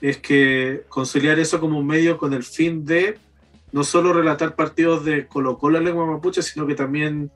[0.00, 3.18] es que conciliar eso como un medio con el fin de
[3.72, 7.30] no solo relatar partidos de Colo Colo en lengua mapuche, sino que también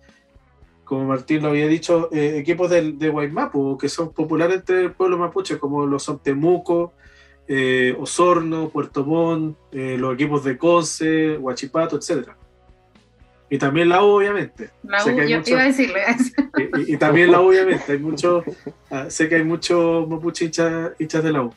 [0.93, 4.93] como Martín lo había dicho, eh, equipos de, de Guaymapu, que son populares entre el
[4.93, 6.93] pueblo mapuche, como los son Temuco,
[7.49, 12.33] eh, Osorno, Puerto Montt, eh, los equipos de Conce, Huachipato, etc.
[13.49, 14.69] Y también la U, obviamente.
[14.83, 16.03] La U, yo iba a decirle
[16.87, 17.93] y, y, también la U, obviamente.
[17.93, 18.45] Hay mucho,
[18.91, 21.55] ah, sé que hay muchos mapuche hinchas, de la U.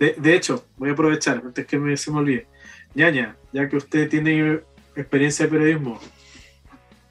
[0.00, 2.48] De, hecho, voy a aprovechar, antes que me, se me olvide.
[2.96, 4.58] Ñaña, ya que usted tiene
[4.96, 6.00] experiencia de periodismo,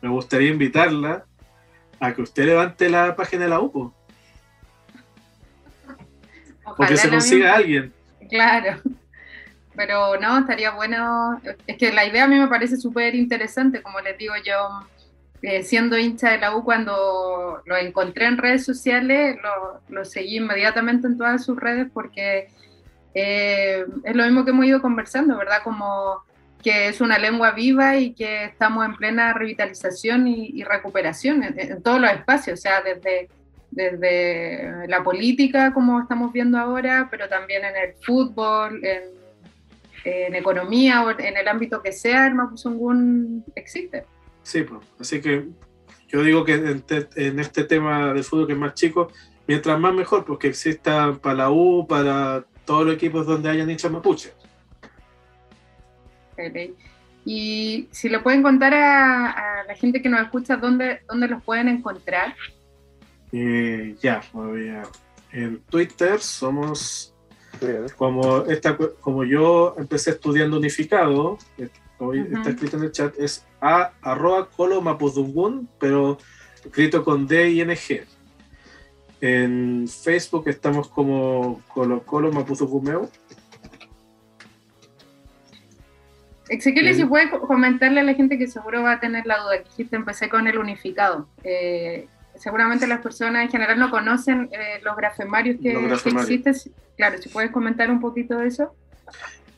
[0.02, 1.28] me gustaría invitarla
[2.02, 3.94] a que usted levante la página de la UPO.
[6.76, 7.94] Porque se consiga alguien.
[8.30, 8.82] Claro.
[9.76, 11.40] Pero no, estaría bueno.
[11.68, 14.88] Es que la idea a mí me parece súper interesante, como les digo yo,
[15.44, 19.38] eh, siendo hincha de la U, cuando lo encontré en redes sociales,
[19.90, 22.48] lo, seguí inmediatamente en todas sus redes porque
[23.14, 25.62] eh, es lo mismo que hemos ido conversando, ¿verdad?
[25.64, 26.24] Como
[26.62, 32.00] que es una lengua viva y que estamos en plena revitalización y, recuperación en, todos
[32.00, 33.30] los espacios, o sea, desde,
[33.72, 39.22] desde la política, como estamos viendo ahora, pero también en el fútbol, en,
[40.04, 44.04] economía o en el ámbito que sea, el Mapuzungún existe.
[44.42, 45.46] Sí, pues, así que
[46.08, 49.10] yo digo que en, este tema del fútbol que es más chico,
[49.48, 53.92] mientras más mejor, porque exista para la U, para todos los equipos donde hayan hinchas
[57.26, 61.68] Y si le pueden contar a, la gente que nos escucha dónde, dónde los pueden
[61.68, 62.36] encontrar.
[63.32, 64.22] Eh, ya,
[65.32, 67.14] en Twitter somos
[67.96, 71.38] como esta, como yo empecé estudiando unificado,
[72.00, 74.82] hoy está escrito en el chat, es a arroba colo
[75.80, 76.18] pero
[76.66, 78.06] escrito con D y NG.
[79.22, 83.08] En Facebook estamos como colo colo mapuzungumeu
[86.58, 89.88] Ezequiel, si puede comentarle a la gente que seguro va a tener la duda, que
[89.96, 91.30] empecé con el unificado.
[91.44, 96.54] Eh, seguramente las personas en general no conocen eh, los grafemarios que, existen.
[96.98, 98.76] Claro, si puedes comentar un poquito de eso.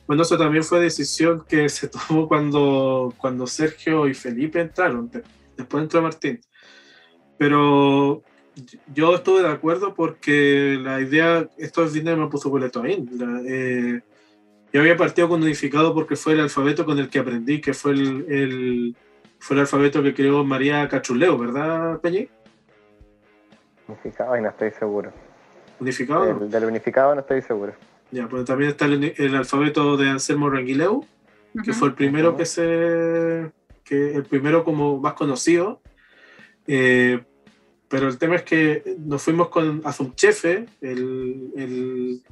[0.06, 5.10] Bueno, eso también fue decisión que se tomó cuando, cuando Sergio y Felipe entraron,
[5.56, 6.40] después entró Martín.
[7.36, 8.22] Pero
[8.94, 13.04] yo estuve de acuerdo porque la idea, esto es dinero me puso boleto ahí.
[13.48, 14.00] Eh,
[14.74, 17.92] yo había partido con unificado porque fue el alfabeto con el que aprendí, que fue
[17.92, 18.96] el,
[19.38, 22.28] fue el alfabeto que creó María Cachuleo, ¿verdad, Peñi?
[23.86, 25.12] Unificado y no estoy seguro.
[25.78, 26.40] ¿Unificado?
[26.48, 27.74] Del, unificado no estoy seguro.
[28.10, 31.06] Ya, pues también está el, alfabeto de Anselmo Ranguileu,
[31.64, 33.52] que fue el primero que se.
[33.84, 35.82] que el primero como más conocido.
[36.66, 37.22] Eh,
[37.88, 42.22] pero el tema es que nos fuimos con Azumchefe, el, el,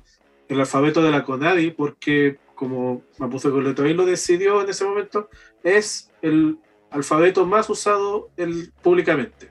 [0.52, 5.28] el alfabeto de la CONADI, porque como Mapuche Coletoy lo decidió en ese momento,
[5.64, 6.58] es el
[6.90, 9.50] alfabeto más usado el, públicamente.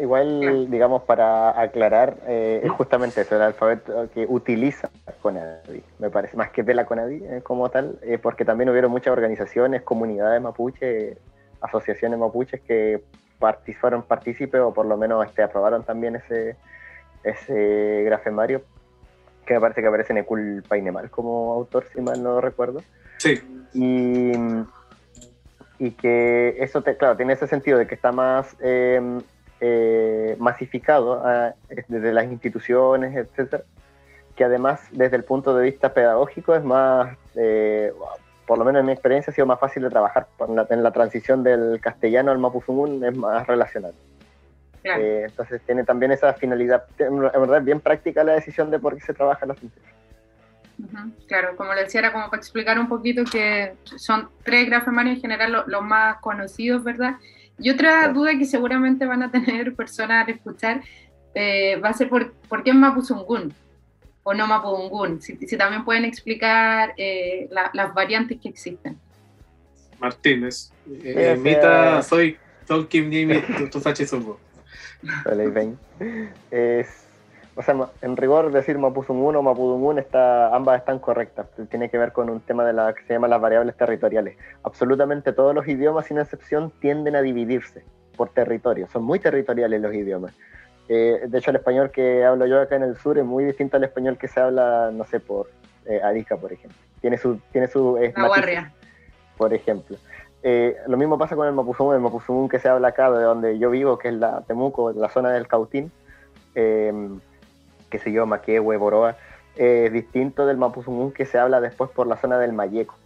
[0.00, 4.90] igual, digamos, para aclarar, eh, es justamente eso, el alfabeto que utiliza
[5.22, 9.12] CONADI, me parece, más que de la CONADI eh, como tal, porque también hubieron muchas
[9.12, 11.18] organizaciones, comunidades mapuche
[11.60, 13.02] asociaciones mapuches que
[13.80, 16.56] fueron partícipes o por lo menos este, aprobaron también ese,
[17.22, 18.62] ese grafemario,
[19.50, 22.84] que me parece que aparece en Ekul Painemal como autor, si mal no recuerdo.
[23.18, 23.40] Sí.
[23.74, 24.30] Y,
[25.80, 29.20] y que eso, te, claro, tiene ese sentido de que está más em,
[29.60, 31.54] eh, masificado ah,
[31.88, 33.64] desde las instituciones, etcétera,
[34.36, 37.92] que además desde el punto de vista pedagógico es más, eh,
[38.46, 40.28] por lo menos en mi experiencia, ha sido más fácil de trabajar.
[40.70, 43.94] En la, transición del castellano al mapuzungún es más relacional.
[44.84, 49.00] Eh, entonces tiene también esa finalidad, en verdad bien práctica la decisión de por qué
[49.02, 49.86] se trabaja la frontera.
[51.26, 55.20] Claro, como le decía, era como para explicar un poquito que son tres grafemarios en
[55.20, 57.16] general los, más conocidos, ¿verdad?
[57.58, 60.80] Y otra duda que seguramente van a tener personas al escuchar
[61.34, 63.54] eh, va a ser por, por qué es Mapuzungún
[64.22, 68.98] o no Mapudungún, si, si también pueden explicar eh, las variantes que existen.
[69.98, 70.72] Martínez,
[71.04, 73.42] eh, Mita, soy Tom Kim Nimi,
[76.50, 77.06] Es,
[77.56, 81.46] o sea, en rigor decir Mapuzungún o Mapudungún está, ambas están correctas.
[81.70, 84.36] Tiene que ver con un tema de la que se llama las variables territoriales.
[84.62, 87.84] Absolutamente todos los idiomas, sin excepción, tienden a dividirse
[88.16, 88.88] por territorio.
[88.88, 90.32] Son muy territoriales los idiomas.
[90.88, 93.76] Eh, de hecho, el español que hablo yo acá en el sur es muy distinto
[93.76, 95.48] al español que se habla, no sé, por
[95.86, 96.78] eh, Arica, por ejemplo.
[97.00, 97.40] Tiene su...
[97.52, 97.96] Tiene su
[99.36, 99.96] por ejemplo.
[100.42, 103.58] Eh, lo mismo pasa con el mapuzungún, el mapuzungún que se habla acá, de donde
[103.58, 105.92] yo vivo, que es la Temuco, la zona del Cautín,
[106.54, 109.16] que se llama Maquehue, Boroa,
[109.56, 112.96] es distinto del mapuzungún que se habla después por la zona del Mayeco,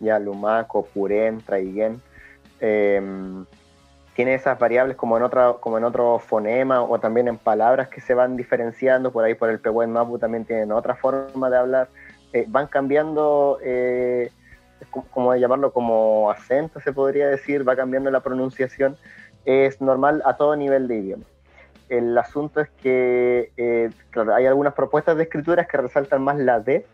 [0.00, 2.00] ya Lumaco, Purén, Traiguén
[4.16, 8.00] tiene esas variables como en, otra, como en otro fonema o también en palabras que
[8.00, 11.88] se van diferenciando, por ahí por el Pehuen Mapu también tienen otra forma de hablar,
[12.32, 14.32] eh, van cambiando, eh,
[15.10, 18.96] como llamarlo, como acento se podría decir, va cambiando la pronunciación,
[19.44, 21.24] es normal a todo nivel de idioma.
[21.88, 26.60] El asunto es que, eh, claro, hay algunas propuestas de escrituras que resaltan más la
[26.60, 26.86] D,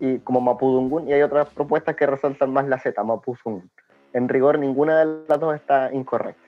[0.00, 3.70] y, como Mapudungun, y hay otras propuestas que resaltan más la Z, Mapuzungun
[4.12, 6.42] en rigor ninguna de las dos está incorrecta.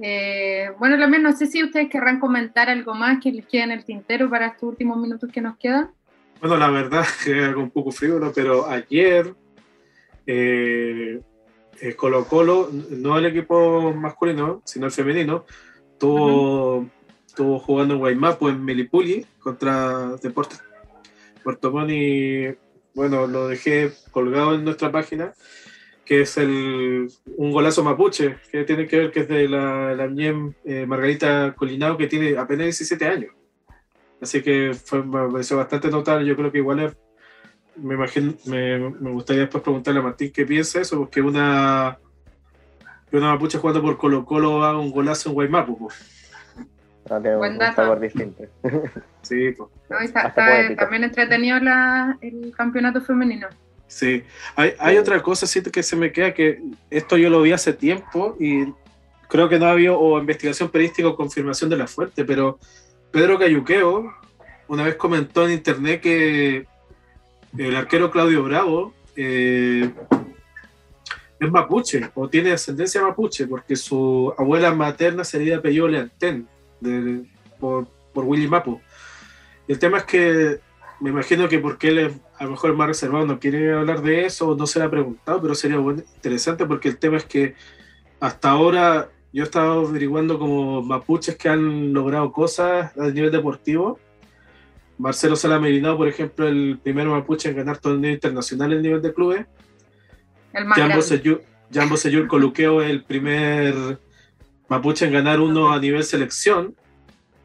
[0.00, 3.70] Eh, bueno, también no sé si ustedes querrán comentar algo más que les quede en
[3.72, 5.90] el tintero para estos últimos minutos que nos quedan.
[6.42, 9.32] Bueno, la verdad que algo un poco frío, pero ayer
[10.26, 11.20] eh,
[11.80, 15.44] eh, Colo Colo, no el equipo masculino, sino el femenino,
[15.92, 16.88] estuvo,
[17.60, 20.60] jugando en Guaymapo, en Melipuli, contra Deportes
[21.44, 22.58] Puerto Montt
[22.94, 25.32] bueno, lo dejé colgado en nuestra página
[26.04, 30.06] que es el, un golazo mapuche, que tiene que ver que es de la, la
[30.64, 33.30] eh, Margarita Colinao, que tiene apenas 17 años.
[34.22, 36.26] Así que fue, me pareció bastante notable.
[36.26, 36.96] Yo creo que igual es,
[37.76, 41.98] me, imagino, me, me, gustaría después preguntarle a Martín qué piensa eso, porque una,
[43.10, 45.90] una mapuche jugando por Colo Colo haga un golazo en Guaymapu.
[47.10, 47.96] Ah, Buen dato.
[47.96, 48.44] distinto.
[49.22, 49.68] sí, pues.
[49.90, 53.48] No, está, está también entretenido la, el campeonato femenino.
[53.88, 54.22] Sí,
[54.54, 57.74] hay, hay otra cosa siento que se me queda que esto yo lo vi hace
[57.74, 58.72] tiempo y
[59.28, 62.58] creo que no ha habido o investigación periodística o confirmación de la fuente, pero
[63.12, 64.12] Pedro Cayuqueo
[64.68, 66.66] una vez comentó en internet que
[67.58, 69.90] el arquero Claudio Bravo eh,
[71.38, 76.48] es mapuche o tiene ascendencia mapuche porque su abuela materna sería apellido Leantén
[77.60, 78.80] por, por Willy Mapu.
[79.68, 80.60] el tema es que
[81.00, 84.54] me imagino que porque él a lo mejor más reservado no quiere hablar de eso,
[84.56, 87.54] no se le ha preguntado, pero sería interesante porque el tema es que
[88.20, 93.98] hasta ahora yo he estado averiguando como mapuches que han logrado cosas a nivel deportivo.
[94.98, 99.46] Marcelo Salamerinado, por ejemplo, el primer mapuche en ganar torneo internacional en nivel de clubes.
[100.52, 100.78] El más
[101.72, 103.98] Jambo Seyur Coluqueo es el primer
[104.68, 106.74] mapuche en ganar uno a nivel selección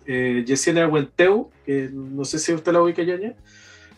[0.06, 3.36] eh, Yesenia Huenteu, que no sé si usted la ubica, Yaña,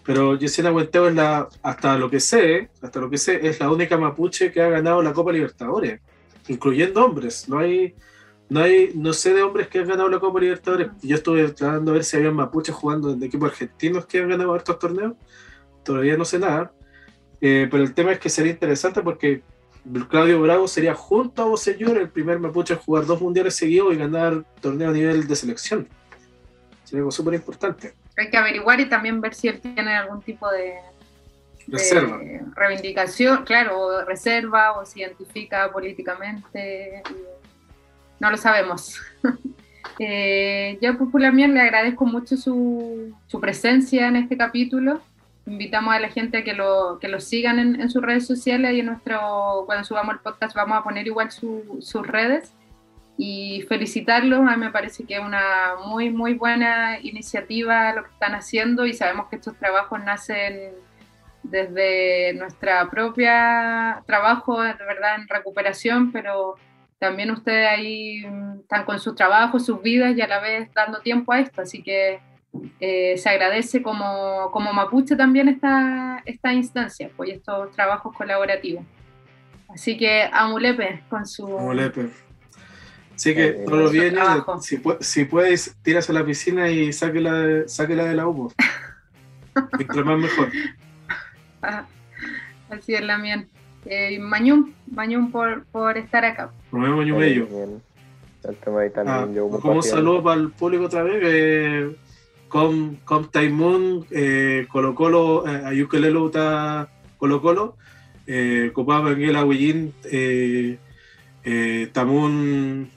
[0.04, 3.72] pero Yesenia Huenteu es la, hasta lo que sé, hasta lo que sé, es la
[3.72, 6.02] única mapuche que ha ganado la Copa Libertadores,
[6.50, 7.48] incluyendo hombres.
[7.48, 7.96] No hay,
[8.50, 10.90] no hay, no sé de hombres que han ganado la Copa Libertadores.
[11.02, 14.56] Yo estuve tratando de ver si había mapuches jugando en equipos argentinos que han ganado
[14.56, 15.14] estos torneos.
[15.84, 16.72] Todavía no sé nada.
[17.42, 19.42] Eh, pero el tema es que sería interesante porque
[20.10, 23.98] Claudio Bravo sería junto a Bosellur el primer mapuche a jugar dos mundiales seguidos y
[23.98, 25.88] ganar torneo a nivel de selección.
[26.84, 27.94] Sería algo súper importante.
[28.18, 30.74] Hay que averiguar y también ver si él tiene algún tipo de,
[31.72, 32.20] reserva.
[32.56, 37.04] reivindicación, claro, reserva o se identifica políticamente.
[38.20, 39.02] No lo sabemos.
[40.00, 45.02] eh, yo, pues, le agradezco mucho su, su, presencia en este capítulo.
[45.46, 48.82] invitamos a la gente a que lo, que lo sigan en, sus redes sociales y
[48.82, 52.54] en nuestro, cuando subamos el podcast vamos a poner igual sus redes
[53.22, 58.12] y felicitarlos, a mí me parece que es una muy, muy buena iniciativa lo que
[58.12, 60.72] están haciendo y sabemos que estos trabajos nacen
[61.44, 66.56] desde nuestra propia trabajo, de verdad, en recuperación, pero
[67.00, 68.26] también ustedes ahí
[68.62, 71.82] están con sus trabajos, sus vidas y a la vez dando tiempo a esto, así
[71.82, 72.20] que
[72.80, 78.84] eh, se agradece como, como Mapuche también esta, esta instancia, pues estos trabajos colaborativos.
[79.70, 81.46] Así que Amulepe con su...
[81.58, 82.10] Amulepe.
[83.16, 84.14] Así que eh, todos los días,
[84.62, 88.52] si, si, puedes, tiras a la piscina y sáquela de, sáquela de la humo.
[89.78, 90.50] Mientras más mejor.
[92.70, 93.46] Así es la mía.
[93.86, 96.52] Eh, Mañum, Mañum por, por estar acá.
[96.72, 97.48] Nos vemos, Mañum Bello.
[99.06, 99.28] Ah,
[99.62, 101.22] como un saludo para el público otra vez.
[101.24, 101.96] Eh,
[102.48, 107.78] con, con Taimun, eh, Colo Colo, eh, Ayukelelo está Colo Colo,
[108.26, 110.78] eh, Copapa Benguela Huillín, eh,
[111.44, 112.90] eh, Tamun,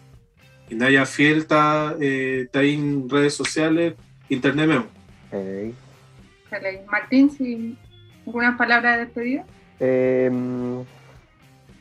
[0.70, 3.94] Inaya Fiel, está eh, en redes sociales,
[4.30, 4.86] internet meo.
[5.30, 5.74] Hey.
[6.90, 7.76] Martín, si
[8.26, 9.44] ¿alguna palabra de despedida?
[9.80, 10.30] Eh,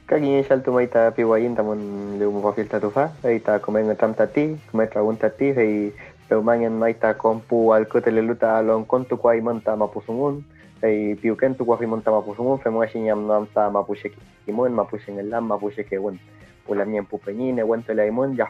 [0.06, 4.58] kaki shaltu mai ta piwayin tamun leu mo fil tatufa ai ta komen tam tati
[4.72, 5.94] komen tragun tati ai
[6.30, 10.44] peumangan mai ta kompu al kotele luta alon kontu kwai monta mapusungun.
[10.84, 14.10] Ai piuken tu kwai monta mapusungun fe mo shinyam nam ta mapushe
[14.46, 16.18] kimon mapushe ngelam mapushe que bueno
[16.66, 18.48] pula mien pupeñine wento la imon ya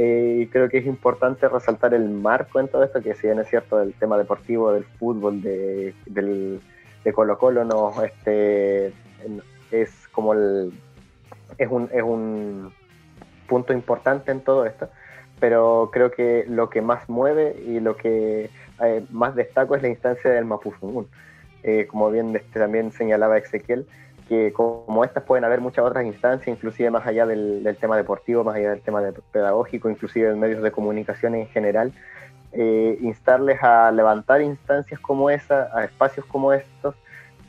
[0.00, 3.48] eh, creo que es importante resaltar el marco en todo esto, que si bien es
[3.48, 6.60] cierto del tema deportivo, del fútbol, de, del,
[7.02, 8.92] de Colo Colo, no, este,
[9.72, 10.72] es como el,
[11.58, 12.72] es un, es un
[13.48, 14.88] punto importante en todo esto,
[15.40, 19.88] pero creo que lo que más mueve y lo que eh, más destaco es la
[19.88, 21.08] instancia del Mapuzungún.
[21.64, 23.88] Eh, como bien este, también señalaba Ezequiel,
[24.28, 28.44] que como estas pueden haber muchas otras instancias, inclusive más allá del, del tema deportivo,
[28.44, 31.92] más allá del tema de pedagógico, inclusive en medios de comunicación en general,
[32.52, 36.94] eh, instarles a levantar instancias como esa, a espacios como estos,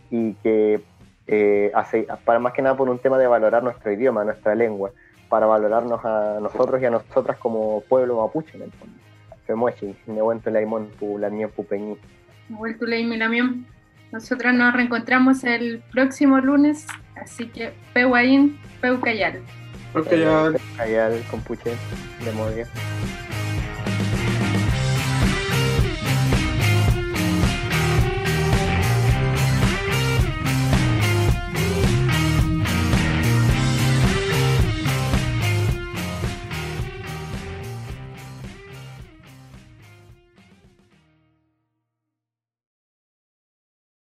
[0.09, 0.81] y que
[1.27, 4.91] eh, hace, para más que nada por un tema de valorar nuestro idioma, nuestra lengua,
[5.27, 8.95] para valorarnos a nosotros y a nosotras como pueblo mapuche en el fondo.
[9.45, 11.97] Femuechi, Nehuento Laimón, Pulamien Pupeñi.
[12.49, 12.85] Nehuento
[14.09, 19.41] Laimón, Nosotros nos reencontramos el próximo lunes, así que Pehuaín, Peucayal.
[19.93, 20.53] Peucayal.
[20.53, 21.71] Peucayal, Compuche,
[22.23, 22.67] de Modia.